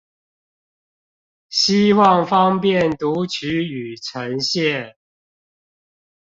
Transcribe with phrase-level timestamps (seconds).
[1.49, 4.95] 希望方便讀取與呈現